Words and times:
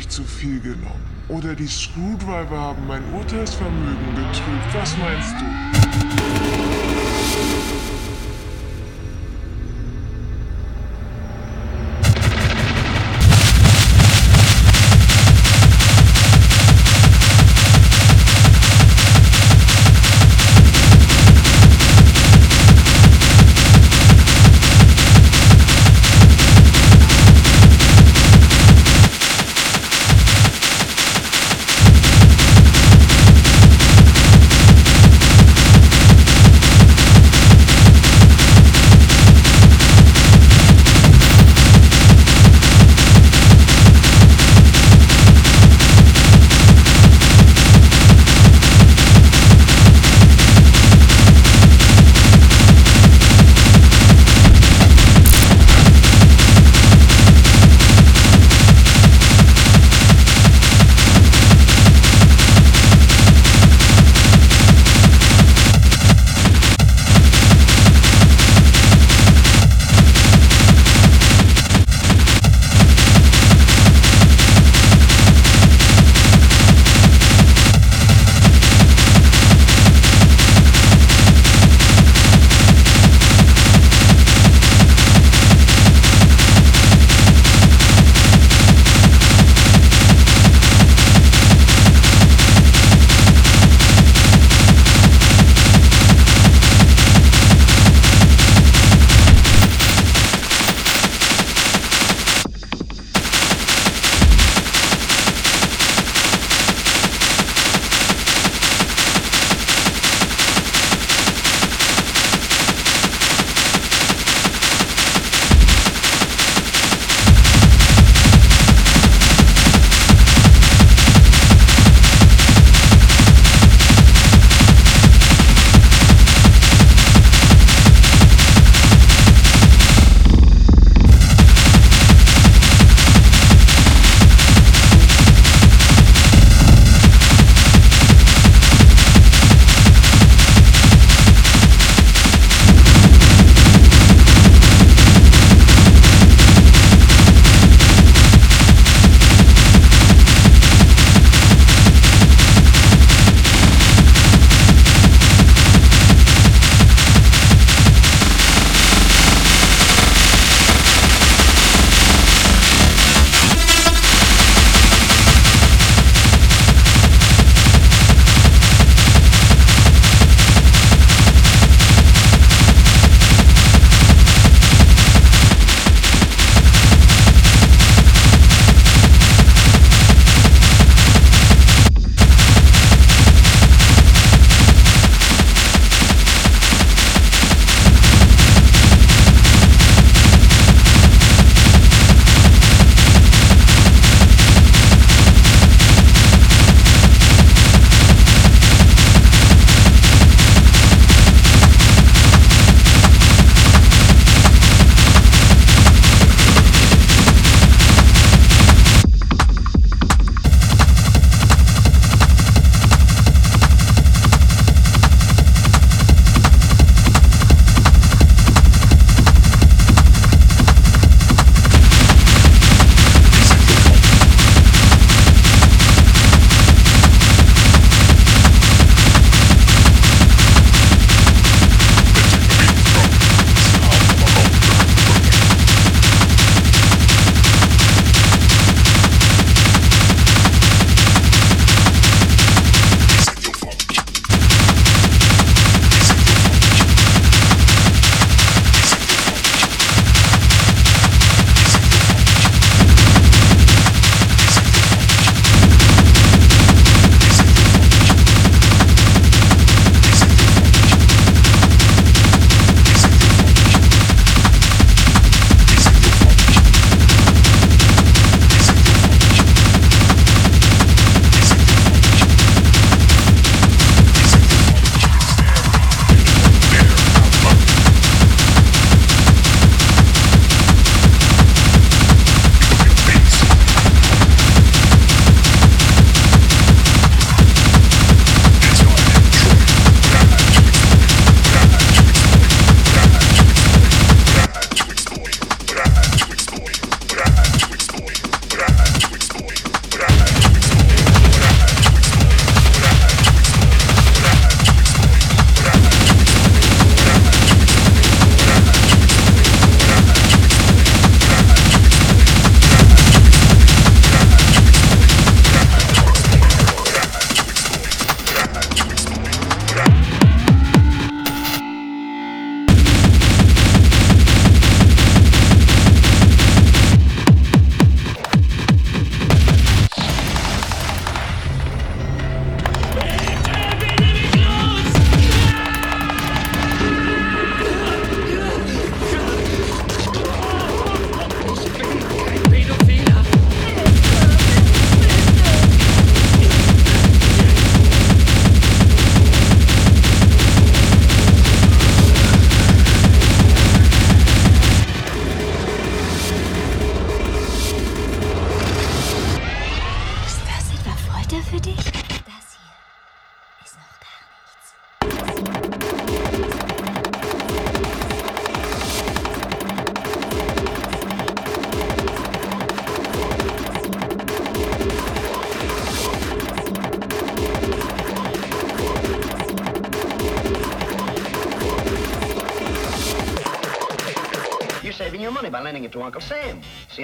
Ich 0.00 0.08
zu 0.08 0.24
viel 0.24 0.58
genommen. 0.60 1.04
Oder 1.28 1.54
die 1.54 1.66
Screwdriver 1.66 2.58
haben 2.58 2.86
mein 2.86 3.02
Urteilsvermögen 3.12 4.14
getrübt. 4.16 4.72
Was 4.72 4.96
meinst 4.96 5.34
du? 5.38 5.39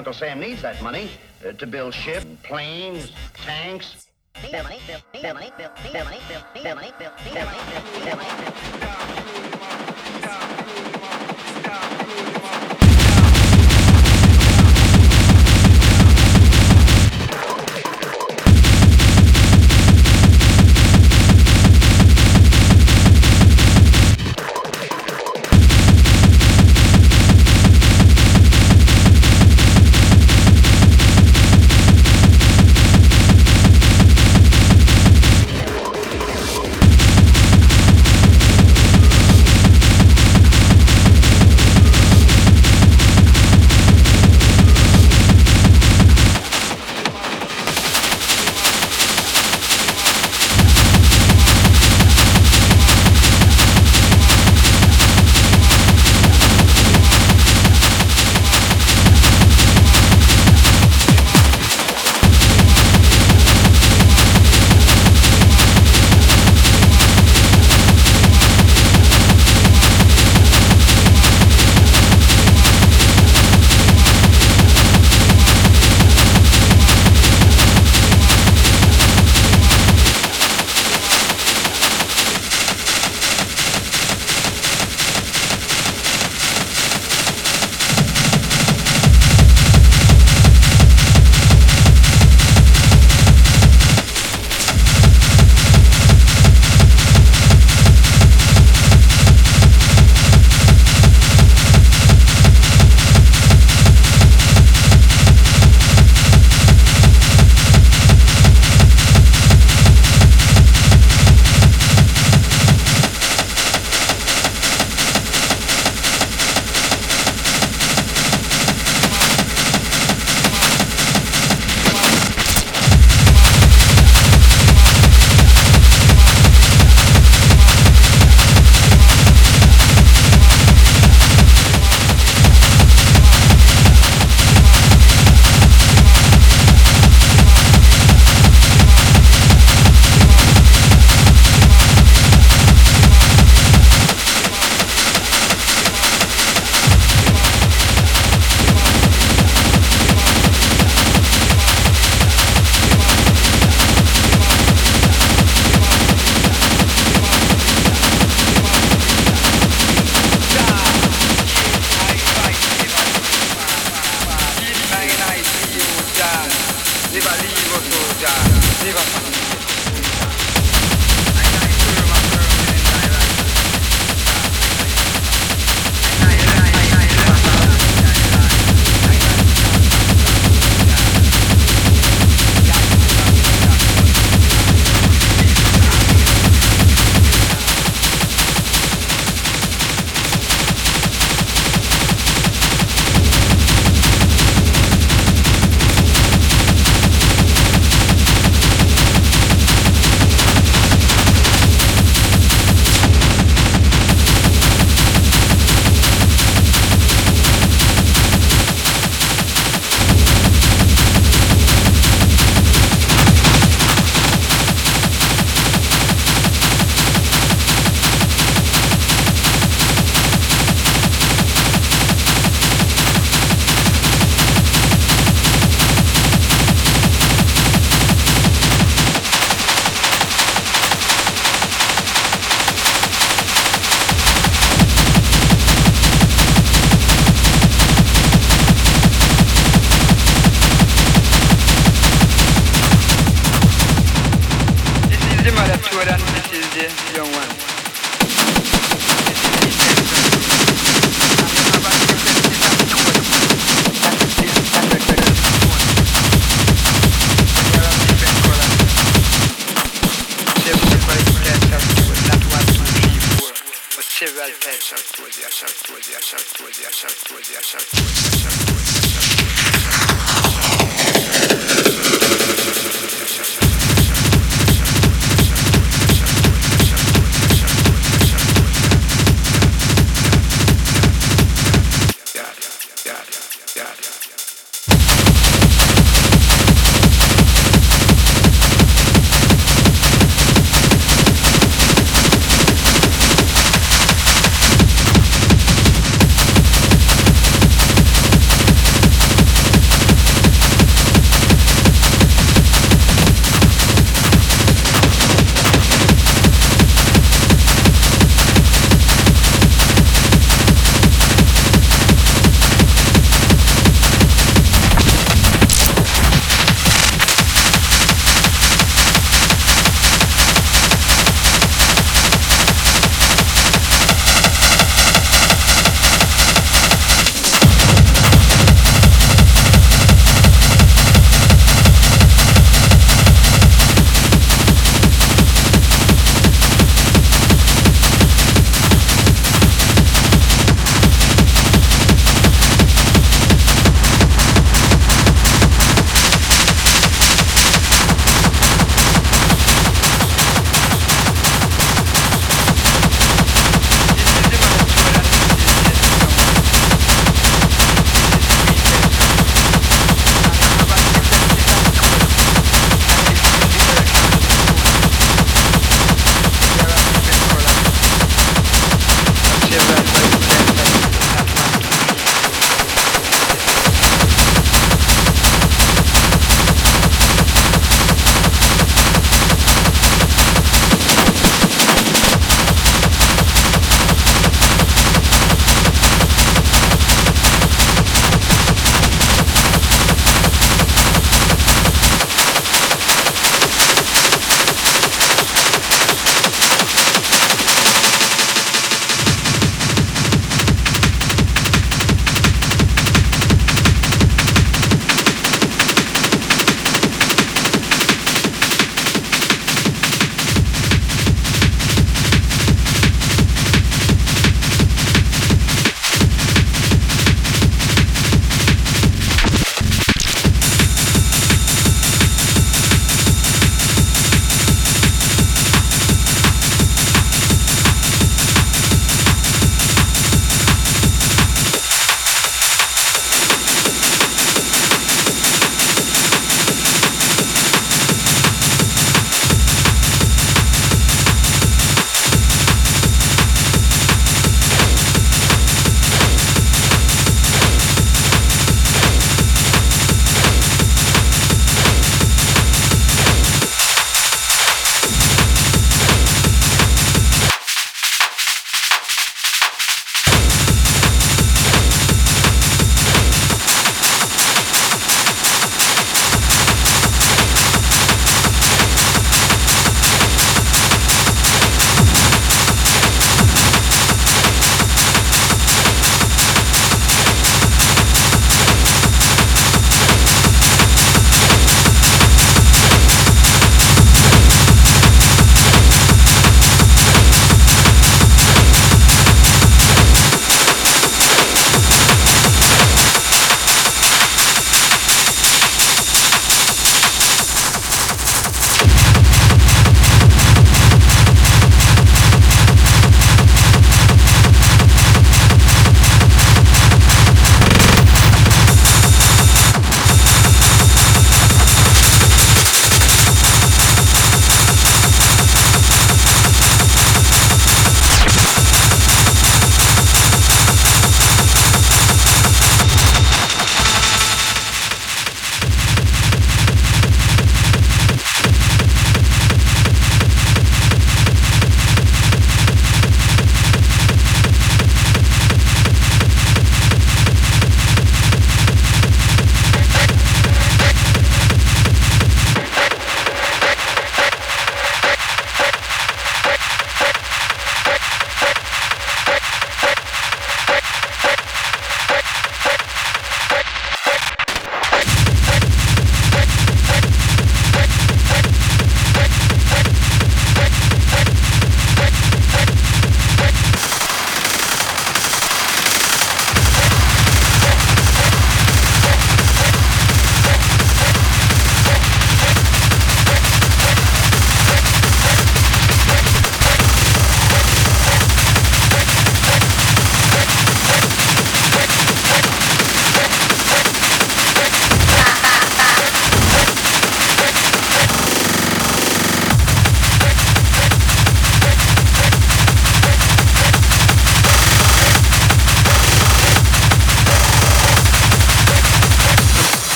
Uncle 0.00 0.14
Sam 0.14 0.40
needs 0.40 0.62
that 0.62 0.80
money 0.82 1.10
uh, 1.46 1.52
to 1.52 1.66
build 1.66 1.92
ships, 1.92 2.24
planes, 2.42 3.12
tanks. 3.34 4.06
Bill 4.50 4.62
money, 4.62 4.78
bill, 4.86 4.98
bill 5.12 5.34
money, 5.34 5.52
bill, 5.58 5.70
bill 5.82 6.04
money, 6.04 6.18
bill, 6.26 6.40
bill 6.54 6.74
money, 6.74 6.92
bill, 6.98 7.12
bill 7.22 7.44
money, 7.44 7.58
bill, 7.70 8.04
bill 8.04 8.16
money, 8.16 8.42
bill. 8.42 8.49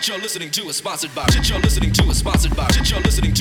Shit 0.00 0.08
you're 0.08 0.22
listening 0.22 0.50
to 0.52 0.62
is 0.70 0.76
sponsored 0.76 1.14
by. 1.14 1.26
Shit 1.26 1.50
you're 1.50 1.58
listening 1.58 1.92
to 1.92 2.04
is 2.04 2.16
sponsored 2.16 2.56
by. 2.56 2.70
Shit 2.70 2.90
you're 2.90 3.00
listening 3.00 3.34
to. 3.34 3.39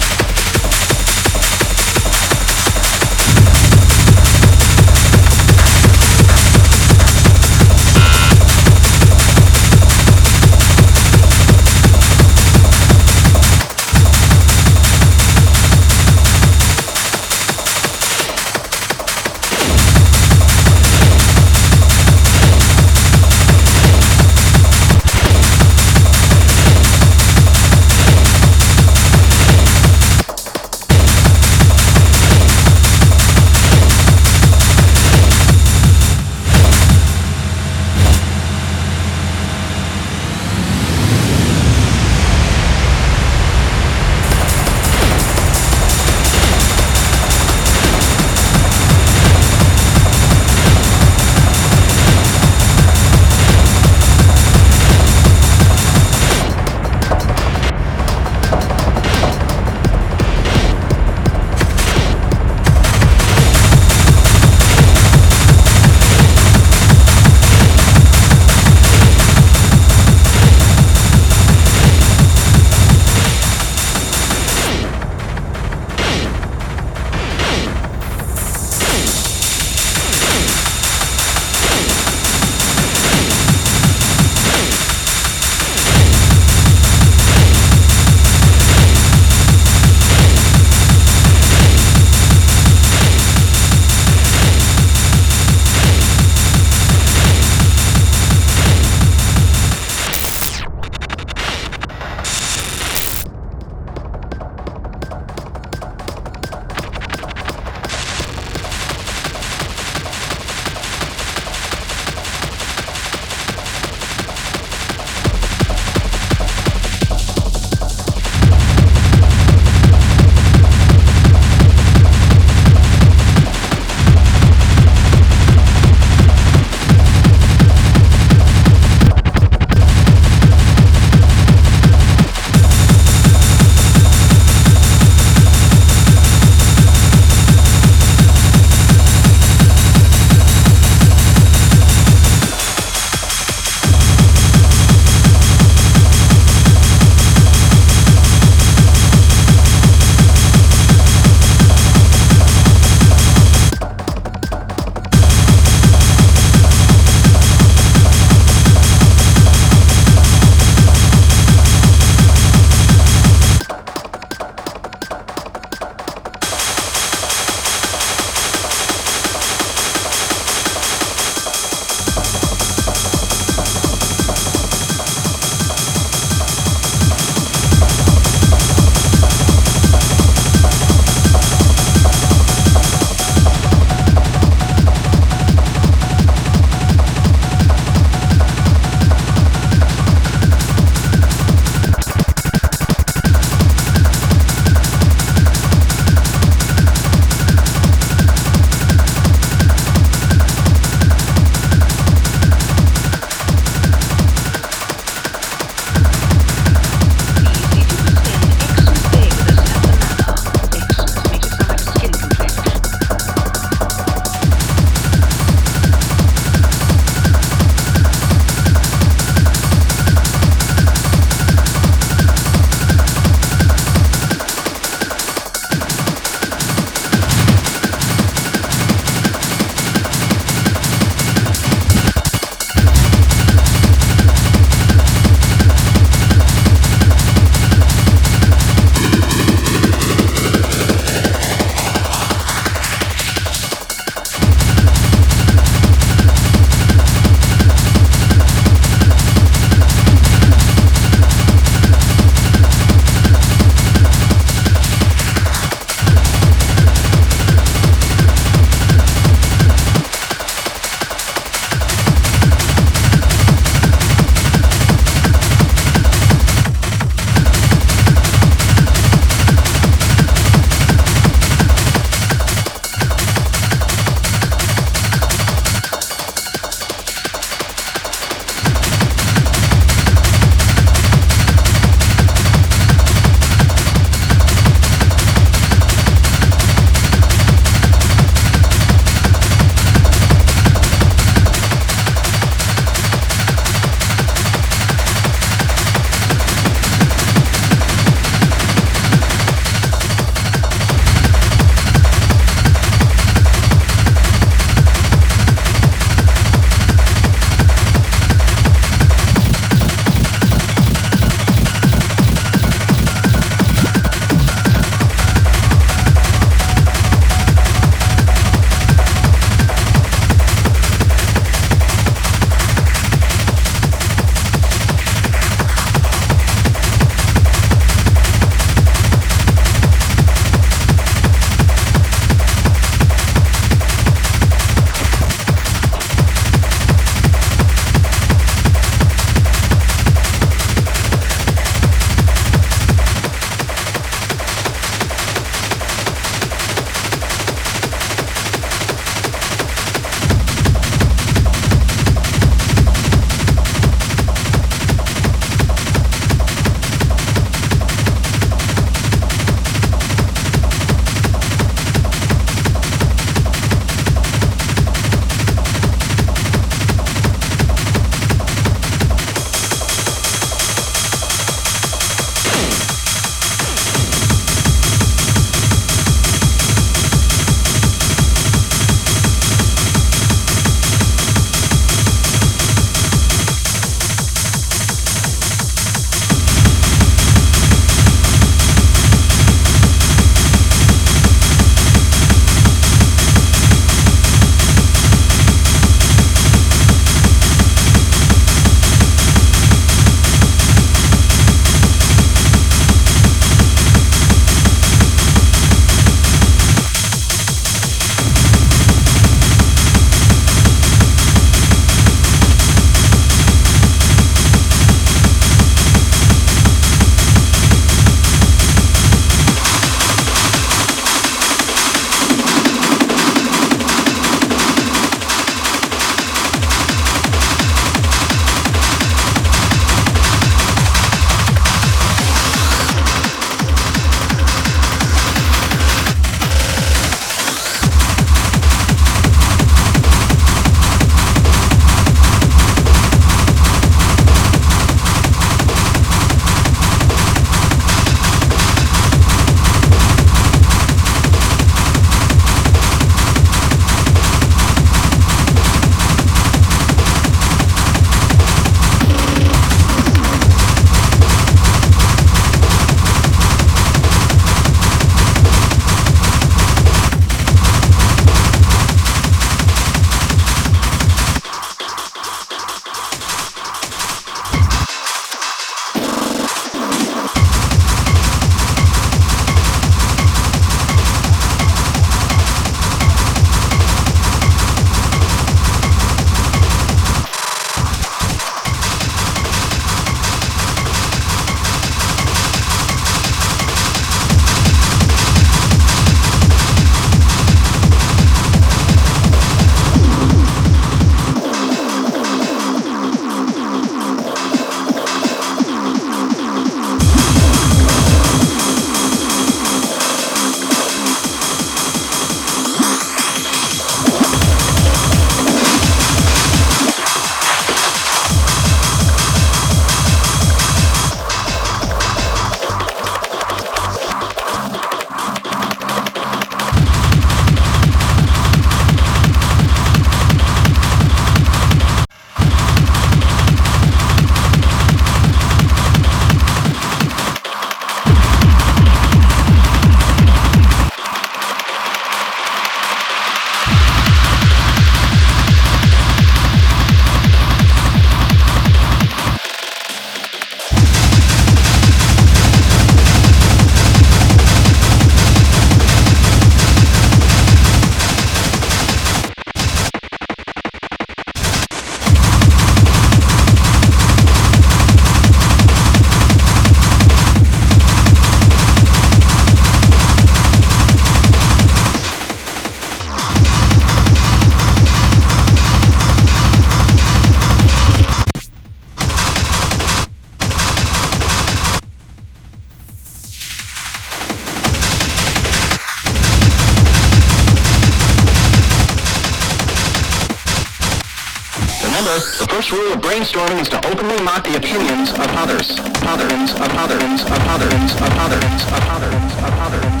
First 592.61 592.73
rule 592.73 592.93
of 592.93 593.01
brainstorming 593.01 593.59
is 593.59 593.67
to 593.67 593.77
openly 593.87 594.21
mock 594.21 594.43
the 594.43 594.55
opinions 594.55 595.09
of 595.13 595.25
others. 595.41 595.79
Others, 596.05 596.53
of 596.53 596.69
others, 596.77 597.23
of 597.23 597.41
others, 597.49 597.91
of 597.95 598.01
others, 598.01 598.01
of 598.01 598.11
others, 598.21 598.63
of 598.67 598.83
others, 598.85 599.33
of 599.41 599.53
others, 599.65 600.00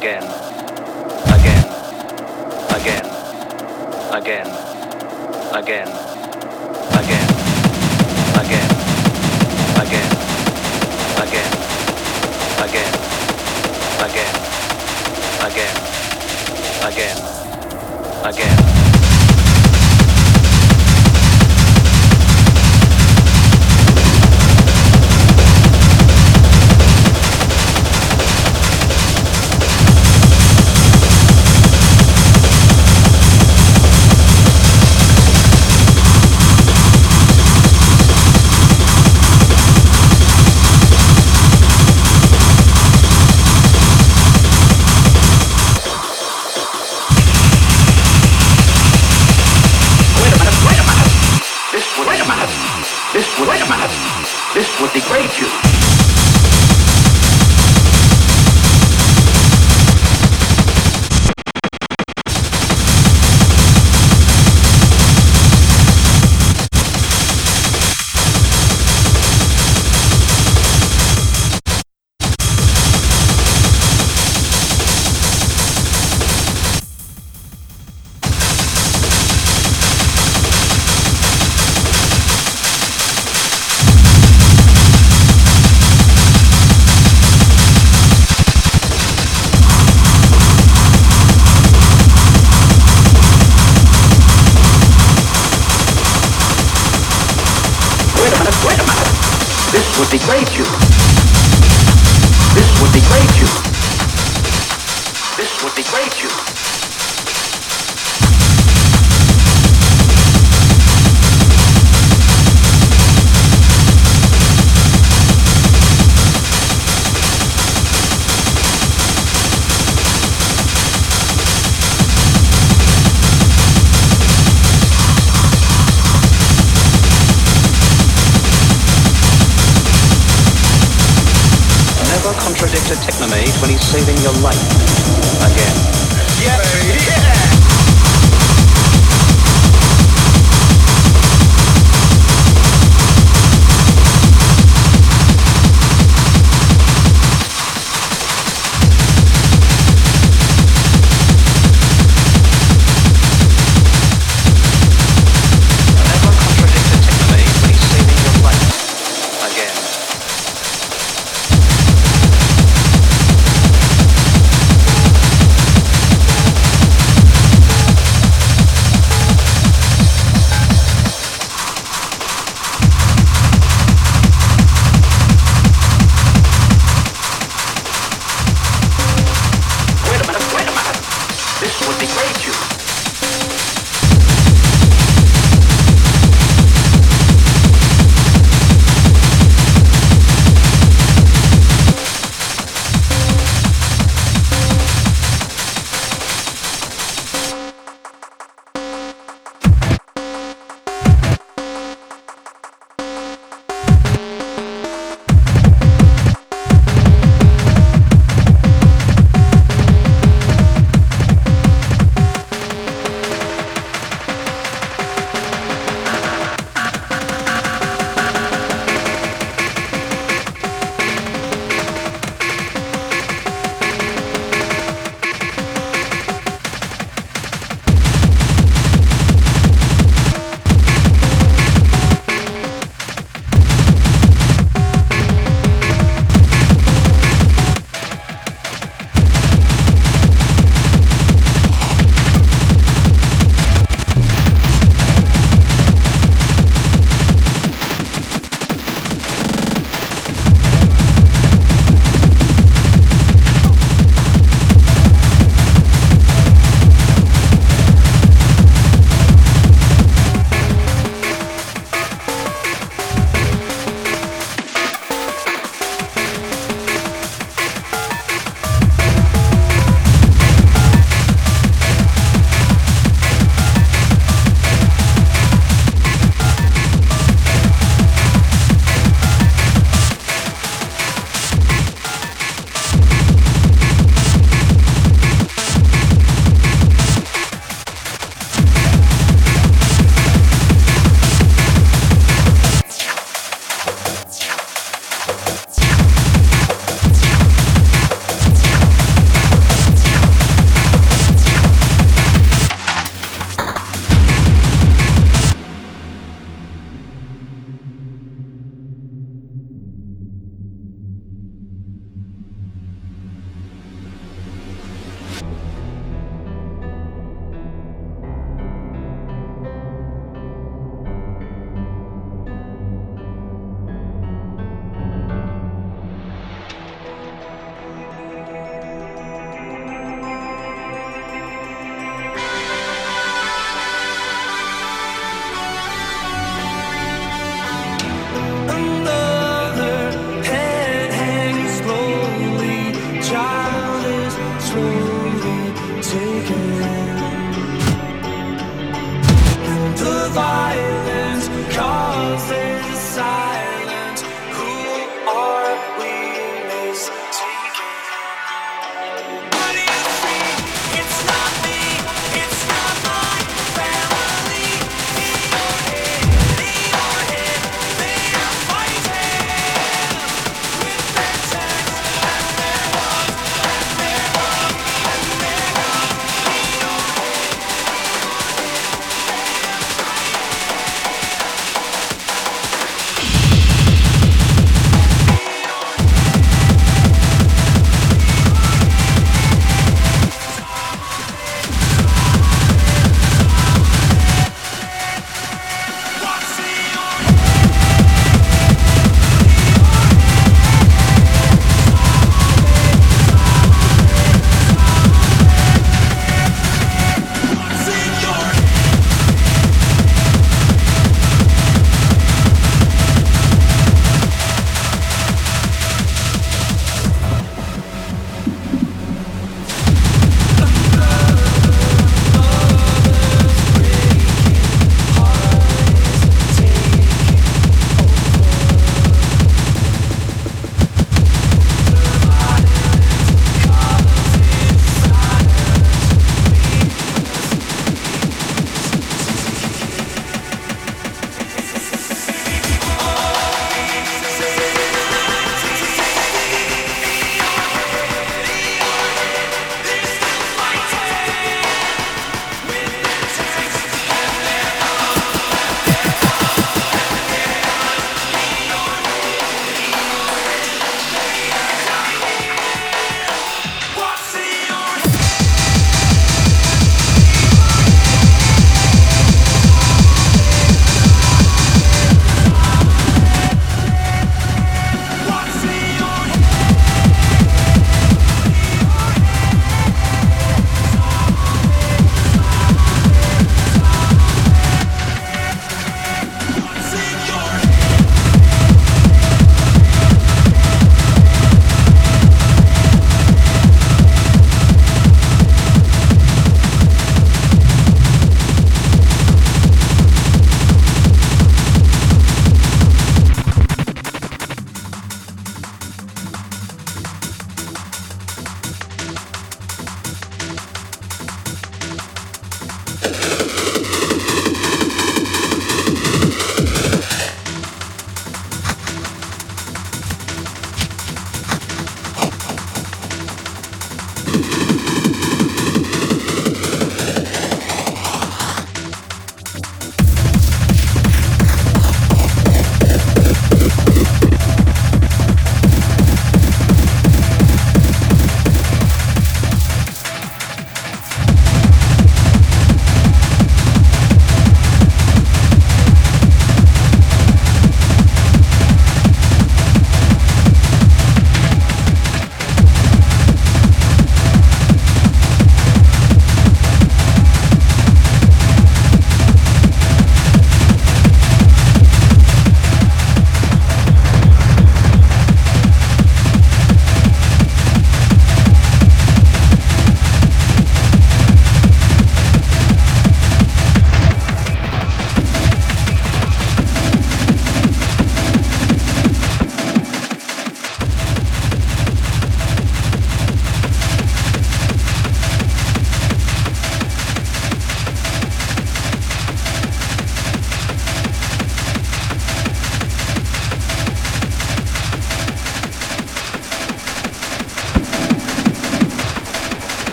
Again. 0.00 0.22
Again. 1.36 1.64
Again. 2.72 3.06
Again. 4.16 4.46
Again. 5.52 5.88
Again. 6.80 7.20
Again. 8.40 8.70
Again. 9.76 10.10
Again. 11.20 11.52
Again. 12.64 12.92
Again. 14.00 14.34
Again. 15.44 15.76
Again. 16.88 17.18
Again. 18.24 18.79